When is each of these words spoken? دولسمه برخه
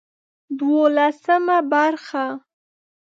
دولسمه 0.59 1.55
برخه 1.71 2.25